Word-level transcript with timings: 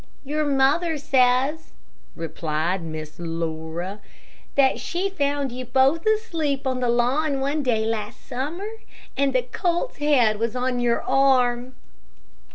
"Your 0.23 0.45
mother 0.47 0.97
says," 0.97 1.73
replied 2.15 2.81
Miss 2.81 3.17
Laura. 3.19 3.99
"that 4.55 4.79
she 4.79 5.11
found 5.11 5.51
you 5.51 5.63
both 5.63 6.07
asleep 6.07 6.65
on 6.65 6.79
the 6.79 6.89
lawn 6.89 7.39
one 7.39 7.61
day 7.61 7.85
last 7.85 8.25
summer, 8.27 8.69
and 9.15 9.31
the 9.31 9.43
colt's 9.43 9.97
head 9.97 10.39
was 10.39 10.55
on 10.55 10.79
your 10.79 11.03
arm." 11.03 11.75